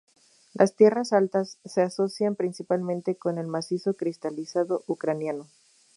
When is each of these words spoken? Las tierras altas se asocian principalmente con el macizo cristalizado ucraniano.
Las 0.55 0.75
tierras 0.75 1.13
altas 1.13 1.59
se 1.63 1.83
asocian 1.83 2.35
principalmente 2.35 3.17
con 3.17 3.37
el 3.37 3.45
macizo 3.45 3.93
cristalizado 3.95 4.83
ucraniano. 4.87 5.45